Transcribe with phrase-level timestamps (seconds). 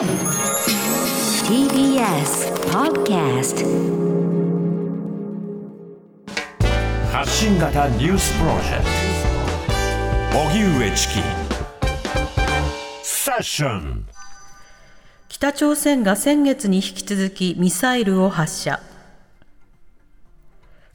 [0.00, 0.08] TBS
[2.72, 3.66] Podcast
[7.12, 8.84] 発信型ニュースプロジェク
[10.32, 10.38] ト。
[10.38, 11.14] 荻上チキ。
[13.02, 14.06] セッション。
[15.28, 18.80] 北朝鮮が先月に引き続きミサイルを発射。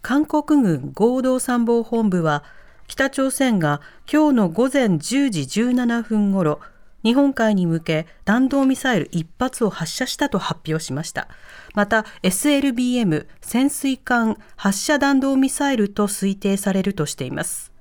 [0.01, 2.43] 韓国軍合同参謀本部は
[2.87, 3.81] 北朝鮮が
[4.11, 4.97] 今日の午前10
[5.29, 6.59] 時17分ごろ
[7.05, 11.27] 日本海に向け弾道ミサイル1発を発射したと発表しました。
[11.75, 17.71] また SLBM 潜水艦発射弾道ミサイルと推定されるとしています。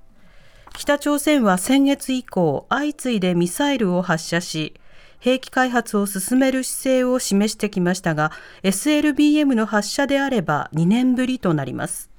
[0.74, 4.74] 北朝鮮は先月以降相次いでミサイルを発射し
[5.20, 8.30] 兵器開発を進める姿勢を示してきましたが
[8.62, 12.10] SLBM の発射であれば2年ぶりとなります。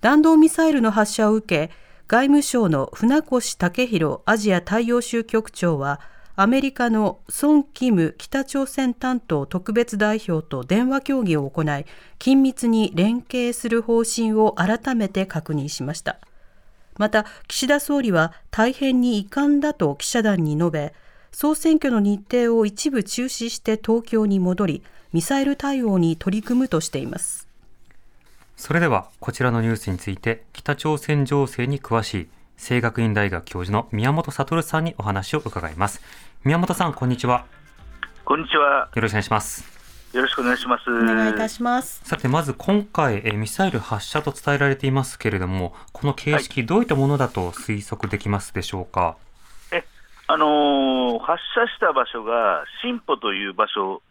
[0.00, 6.00] 弾道ミサイルの発射を受け外務省の船越武弘アジア太陽州局長は
[6.34, 11.86] アメリカのソン・キム北朝鮮担当特別代表と電話協議を行い
[12.18, 16.18] 緊密に連携する方針を改めて確認しました。
[16.98, 20.94] また岸田総理は大変に遺憾だと記者団に述べ
[21.30, 27.49] 総選挙の日程を一部中止して東京に戻りミサイル対応に取り組むとしています。
[28.60, 36.02] それではこちらのニュースについて北朝鮮情勢に詳しい清学院大学教授の宮本悟さんにお話を伺います。
[36.44, 37.46] 宮本さんこんにちは。
[38.22, 38.90] こんにちは。
[38.94, 39.64] よろしくお願いします。
[40.12, 40.90] よろしくお願いします。
[40.90, 42.02] お願いいたします。
[42.04, 49.16] さてまず今回えミサイル発射と伝えられていますけれどもこの形式どういったものだと推測できますでしょうか、
[49.72, 49.82] え
[50.26, 54.02] あのー発射した場所が新歩という場所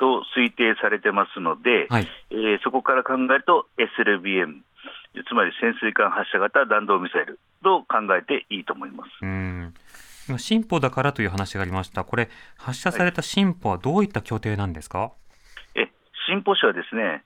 [0.00, 2.08] と推定されてますので、はい。
[2.30, 4.64] えーそこから考えると SLBM、
[5.28, 9.10] つまり潜水艦発射型弾道ミサイルと考えていいと思います。
[9.22, 9.74] うん。
[10.28, 12.04] 今進歩だからという話がありました。
[12.04, 15.12] これ発射された進歩はどういった拠点なんですか、
[15.74, 15.88] え
[16.28, 17.24] 新歩市はですね、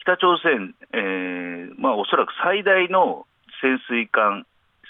[0.00, 3.26] 北朝鮮、えーまあ、おそらく最大の
[3.62, 4.46] 潜水艦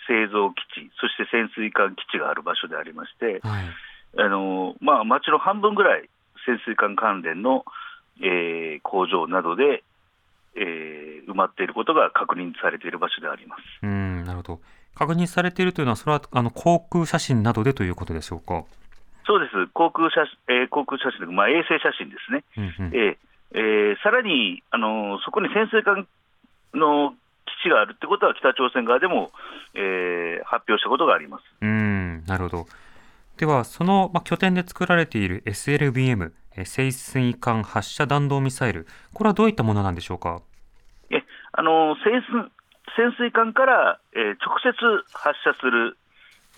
[0.09, 3.65] 製造基地、そして潜水艦基地がある場所でありまして、はい。
[4.17, 6.09] あのまあ、町の半分ぐらい
[6.47, 7.65] 潜水艦関連の、
[8.23, 9.83] えー工場などで、
[10.57, 13.63] えー埋まっていることが確認されている場所であります。
[13.83, 14.61] うんなるほど
[14.95, 18.65] 確認されているというのはそれはあの航空写真などでということでしょうか
[19.27, 22.45] そうです、航空写,、えー航空写真まあ、衛星写真ですね。
[22.57, 23.17] うんうんえー
[23.53, 26.07] えーさらに、あのそこに潜水艦
[26.75, 27.15] の
[27.61, 29.31] 基地があるってことは、北朝鮮側でも、
[29.75, 31.45] えー発表したことがあります。
[31.61, 32.67] うん、なるほど。
[33.41, 40.43] では、その、まあ、拠点で作られている SLBM、え潜水艦発射弾道ミサイル、これはどういったものなんでしょうか？
[41.09, 42.51] えあの潜水
[42.97, 44.73] 潜水艦から、えー直接
[45.15, 45.97] 発射する、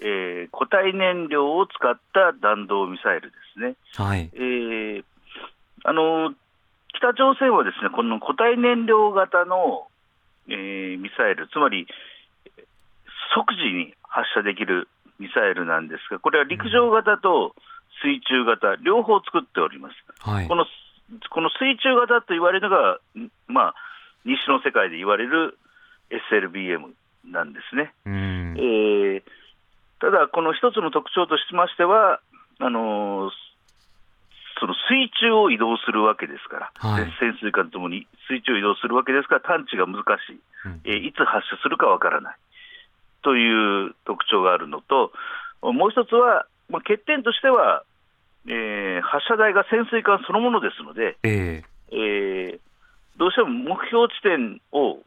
[0.01, 3.75] えー固体燃料を使った弾道ミサイルですね。
[3.95, 4.29] はい。
[4.35, 5.05] えー
[5.85, 6.35] あの
[6.95, 9.87] 北朝鮮はですねこの固体燃料型の、
[10.49, 11.87] えーミサイル、つまり
[13.37, 14.89] 即時に発射できる
[15.23, 17.55] ミサイルなんですが、これは陸上型と
[18.03, 19.95] 水中型、両方作っております。
[20.19, 20.57] はいこ。
[20.57, 20.67] の
[21.31, 23.75] この水中型と言われるのが、んまあ、
[24.25, 25.59] 西の世界で言われる
[26.31, 26.91] SLBM
[27.31, 27.93] なんですね。
[28.07, 28.61] うんえ。
[29.19, 29.23] ー
[30.01, 32.21] ただ、この一つの特徴としましては、
[32.59, 33.31] あのー
[34.61, 42.37] その水中を移動するわけですから、はい潜水艦ともに水中を移動するわけですから、探知が難しい、うんえーいつ発射するかわからない
[43.23, 45.13] という特徴があるのと、
[45.63, 47.85] もう一つは、まあ、欠点としては、
[48.47, 52.61] えー発射台が潜水艦そのものですので、えええー
[53.19, 54.99] どうしても目標地点を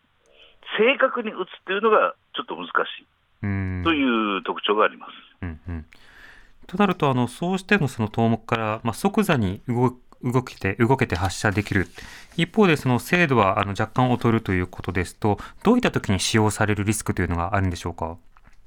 [0.77, 2.69] 正確に打つっていうのがちょっと難し
[3.01, 3.07] い
[3.43, 3.81] うん。
[3.83, 5.11] という特徴があります。
[5.41, 5.85] うんうん。
[6.67, 9.91] となると、あの、そうしてもその頭目から、まあ、即座に動
[10.23, 11.87] 動けて、動けて発射できる。
[12.37, 18.17] 一方で、その精度はあの若干劣るということですと、どういった時に使用されるリスクというのがあるんでしょうか？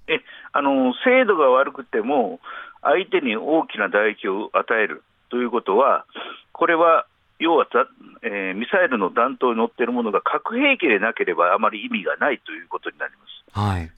[0.08, 0.20] え
[0.52, 2.40] あの精度が悪くても、
[2.82, 6.04] 相手に大きな打撃を与えるということは、
[6.52, 7.06] これは
[7.38, 7.86] 要はざ、
[8.22, 13.18] えーミサイルの弾頭に乗っているものが核兵器でなければあまり意味がないということになりま
[13.54, 13.58] す。
[13.58, 13.92] はい。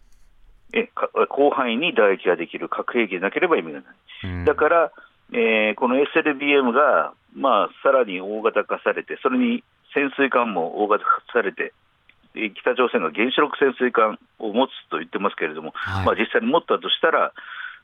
[0.73, 3.95] えか広範囲に打撃ができる核兵器でなければ意味がない。
[4.25, 4.93] うんだから、
[5.33, 9.63] えーこの SLBM が、まあ、さらに大型化されて、それに
[9.95, 11.73] 潜水艦も大型化されて、
[12.35, 17.33] えー北朝鮮が原子力潜水艦を持つと言ってますけれども、はいまあ、実際に持ったとしたら、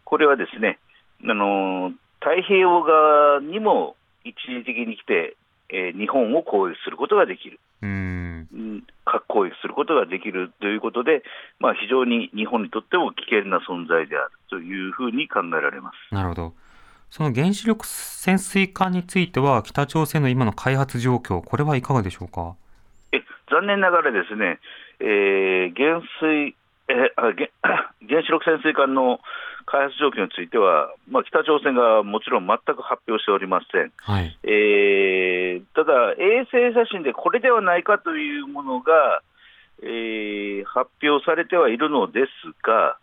[0.05, 0.79] これはですね、
[1.25, 3.95] あのー太平洋側にも
[4.25, 5.37] 一時的に来て、
[5.71, 7.61] えー日本を攻撃することができる。
[9.05, 11.23] 核攻撃することができるということで、
[11.59, 16.15] まあ、非常に日本にとっても危険な存在であるというふうに考えられます。
[16.15, 16.55] なるほど。
[17.17, 22.57] その原子力潜水艦については、北朝鮮の今の開発状況、これはいかがでしょうか？
[23.11, 24.59] え残念ながらですね、
[25.01, 26.55] えー、原水
[26.89, 27.49] えあ原
[28.07, 29.21] 原子力潜水艦の
[29.65, 34.37] 開発状況については、まあ、北朝鮮がもちろん全く発表しておりません、はい。
[34.43, 39.23] えーただ、衛星写真でこれではないかというものが、
[39.83, 42.29] えー発表されてはいるのです
[42.63, 42.99] が、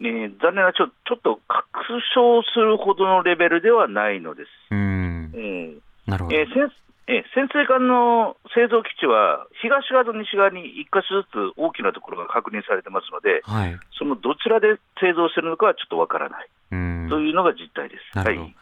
[0.00, 1.68] えー残念なちょちょっと確
[2.14, 4.48] 証するほどのレベルではないのです。
[4.70, 5.38] うーんえ。
[5.38, 6.36] ーなるほど。
[6.36, 6.70] えー潜
[7.06, 13.78] えー潜水艦の製造基地は、東側と西側に1箇所ずつ大きなところが確認されてますので、はい。
[13.98, 17.08] そのどちらで製造しているのかはちょっとわからない、うーん。
[17.10, 18.16] というのが実態です。
[18.16, 18.42] なるほど。
[18.44, 18.56] はい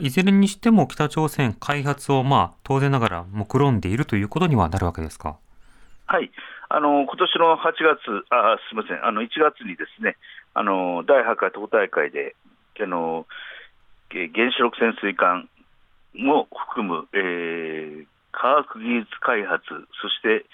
[0.00, 5.36] いずれにしても北朝鮮開発をまあ当然ながら目論んでいるということにはなるわけですか？
[6.06, 6.30] はい、
[6.68, 10.16] あの今年の8月、あすみません、あの1月にですね、
[10.54, 12.34] あの第8回党大会で、
[12.80, 13.26] あの
[14.10, 15.48] え原子力潜水艦
[16.14, 18.06] も含む、えー
[18.38, 19.64] 科学技術開発、
[20.02, 20.44] そして、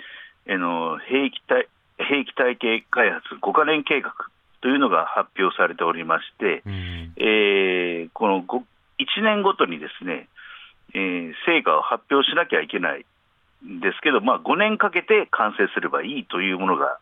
[0.49, 1.69] あの兵器体
[1.99, 4.13] 兵器体系開発5カ年計画
[4.61, 7.13] というのが発表されておりまして、うーん。
[7.17, 10.29] えーこの1年ごとにですね、
[10.95, 13.05] えー成果を発表しなきゃいけないん
[13.81, 16.99] ですけど、まあ、5年かけて完成すればいいというものが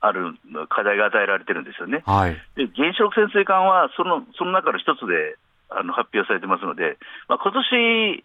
[0.00, 0.34] ある、
[0.68, 2.02] 課題が与えられてるんですよね。
[2.06, 2.34] はい。
[2.56, 5.36] で原子力潜水艦はそのその中の一つで
[5.68, 6.96] あの発表されてますので、
[7.28, 8.24] まあ今年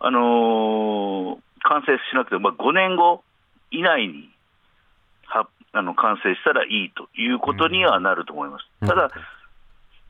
[0.00, 3.24] あのー完成しなくても、まあ、5年後
[3.72, 4.30] 以内に
[5.24, 8.64] はあの完成したらいいということにはなると思います。
[8.86, 9.10] ただ、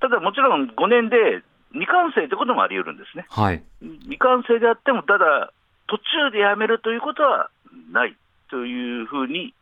[0.00, 3.24] ただもちろん5年で未完成ということもあり得るんですね。
[3.30, 3.62] はい。
[3.80, 5.52] 未完成であっても、ただ、
[5.86, 7.50] 途中でやめるということは
[7.92, 8.16] ない
[8.50, 9.54] というふうに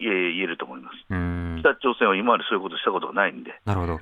[0.00, 0.96] えー言えると思います。
[1.60, 4.00] 北朝鮮は今までそういうことしたことがないんで、なるほど。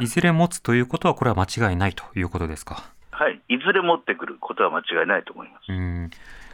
[0.00, 2.90] いずれ持つということはこれは間違いないということですか？
[3.12, 5.72] はい、いずれ持ってくることは間違いないと思います。
[5.72, 6.10] う。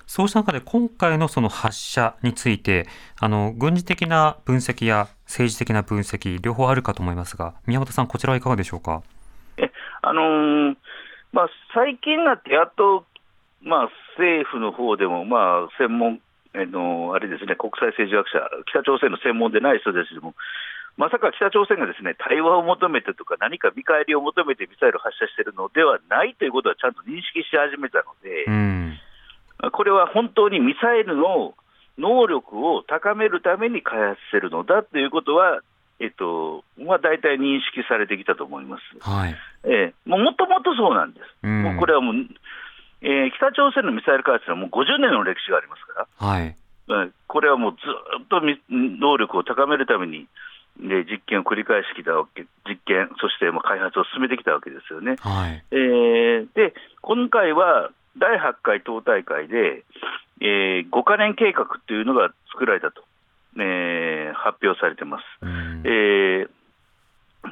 [0.07, 2.87] そうした中で今回のその発射について、
[3.19, 9.03] あの、軍事的な分析や政治的な分析、両方あるかと思いますが、宮本さん、こちらはいかがでしょうか？
[10.03, 10.77] あのー
[11.33, 13.07] まあ、最近になってやっと、
[13.62, 16.20] まあ、政府の方でも、まあ、専門、
[16.55, 20.35] えのあれですね、国際政治学者、北朝鮮の専門でない人ですけども、
[20.97, 28.99] まさか北朝鮮がですね対話を求めてとか、何か見返りを求めてミサイルを発射しているのではないということはちゃんと認識し始めたのでう、ん。
[29.73, 31.55] これは本当にミサイルの
[31.99, 35.61] 能力を高めるために開発しているのだということは、
[36.00, 38.82] えっとまあ、大体認識されてきたと思います。
[39.00, 39.37] はい。
[39.64, 41.26] ええ、もともとそうなんです。
[41.43, 42.14] うんもうこれはもう、
[43.02, 46.56] えー北朝鮮のミサイル開発はもう50年の歴史がありますから、はい。
[46.88, 47.78] うんこれはもうず
[48.22, 50.26] っとみ能力を高めるために、
[50.78, 55.16] で実験を繰り返してきたわけ、実験、そしてまあ開発を進めてきたわけですよね。
[55.20, 55.62] はい。
[55.70, 59.84] えーで、今回は第8回党大会で、
[60.40, 63.02] え5カ年計画というのが作られたと、
[63.58, 65.25] えー発表されてます。
[65.43, 66.50] うんえー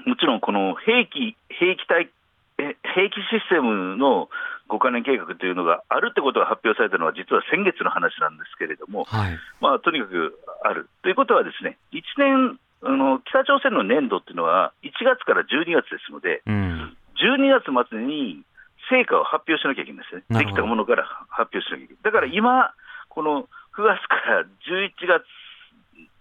[0.07, 2.11] もちろんこの兵器、兵器体
[2.59, 4.29] え兵器システムの
[4.71, 9.39] 5カ年計画というのがあるってことが発表されたのは、実は先月の話なんですけれども、はい。
[9.61, 10.89] まあ、とにかくある。
[11.03, 16.97] ということは、ですね1年あの、北朝鮮の年度っていうのは、1月から12月ですので、うん。
[17.21, 18.43] 12月末に
[18.89, 22.03] 成果を発表しなきゃいけないんですね、できたものから発表しなきゃいけない。
[22.03, 22.73] だから今、
[23.09, 25.25] この9月から11月、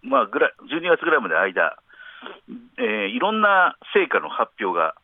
[0.03, 1.77] まあ、ぐらい12月ぐらいまでの間、
[2.77, 4.95] えーいろんな成果の発表が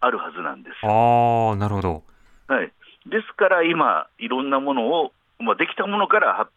[0.00, 0.86] あるはずなんです。
[0.86, 2.02] ああ、なるほど。
[2.46, 2.72] はい、
[3.10, 6.50] ですから今、いろんなものを、まあ、できたものから発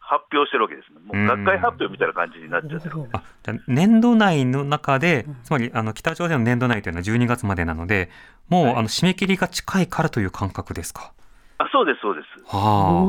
[0.00, 2.94] 発表してるわけですね、もう学会発表みたいな感じになっちゃってる。
[3.12, 8.08] あじゃあ年度内の中で、つまりあの北朝鮮の年度内というのは12月までなので、
[8.48, 11.12] もう、はいあの締め切りが近いからという感覚ですか？
[11.58, 12.26] あそうです、そうです。
[12.46, 13.02] は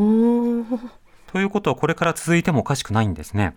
[1.30, 1.32] あ。
[1.32, 3.56] ということは、これから続いてもおかしくないんですね。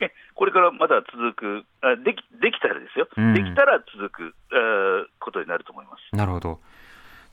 [0.00, 6.14] えこれからまだ続く、あできできたらですよ、うんできたら続く、えーことになると思います。
[6.16, 6.60] なるほど。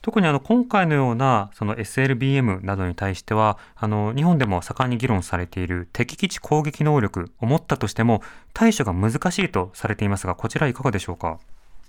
[0.06, 8.22] 特にあの今回のようなその SLBM などに対してはあの日本でも盛んに議論されている敵基地攻撃能力を持ったとしても
[8.54, 11.40] 対処が難しいとされていますがこちらいかがでしょうか？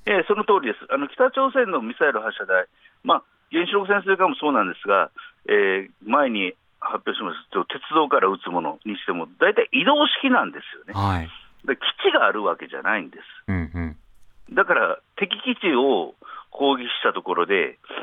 [0.07, 2.65] えーその通りですあの、北朝鮮のミサイル発射台、
[3.03, 5.11] まあ、原子力潜水艦もそうなんですが、
[5.47, 10.93] えー前に発表しましたと、鉄道から撃つものにしても、大体移動式なんですよね。
[10.93, 11.29] はい。
[11.67, 13.23] で基地があるわけじゃないんです。
[13.47, 13.55] うん
[14.49, 14.55] うん。
[14.55, 16.15] だから敵基地を
[16.51, 17.96] 攻撃したところで、えー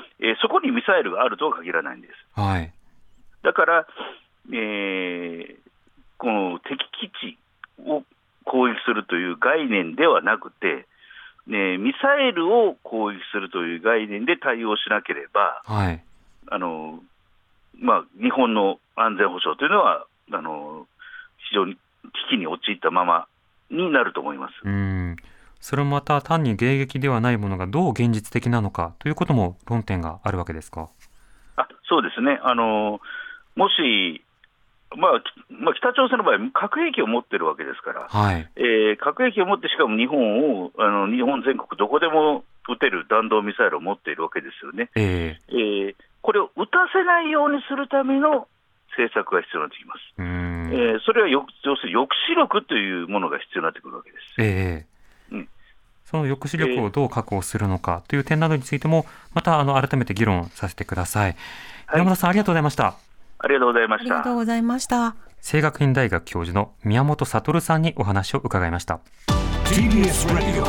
[0.44, 2.12] そこにミサイルがあるとは限らないんです。
[2.38, 2.70] はい。
[3.42, 3.86] だから、
[4.52, 5.64] えー
[6.24, 6.78] この敵
[7.10, 7.38] 基地
[7.86, 8.02] を
[8.44, 10.86] 攻撃するという概念ではなくて、
[11.46, 16.02] ね、ミサイルを攻撃するという概念で対応しなければ、はい。
[16.48, 17.00] あの
[17.78, 20.86] まあ、日本の安全保障というのはあの
[21.50, 21.80] 非常に危
[22.30, 23.26] 機に陥ったまま
[23.70, 24.52] になると思います。
[24.64, 25.16] うん。
[25.64, 30.90] それもまた単に迎撃ではないものがどう現実的なのかということも論点があるわけですか？
[31.56, 33.00] あそうですね、あの
[33.56, 34.22] もし、
[34.94, 38.46] まあきまあ、北朝鮮の場合、核兵器を持ってるわけですから、はい。
[38.56, 44.90] えー核兵器を持って、しかも日本をあの日本全国どこでも撃てる弾道ミサイルを持っているわけですよね。
[44.94, 48.48] えええーこれを撃たせないようにするための
[48.96, 49.98] 政策が必要になってきます。
[50.18, 50.22] う。
[50.22, 54.22] えーそれはよ要するに抑止力というものが必要になってくるわけです。
[54.38, 54.93] ええうん
[56.04, 61.36] その抑止力をどう確保するのかという点などについても、またあの改めて議論させてください。
[61.86, 62.94] はい山田さんありがとうございました。
[63.38, 64.14] ありがとうございまありした。
[64.16, 65.14] がとうございました。
[65.42, 69.00] 清学院大学教授の宮本悟さんにお話を伺いました。
[69.66, 70.64] TBS Radio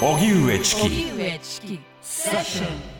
[0.00, 2.97] 荻上チキ荻上チキセッション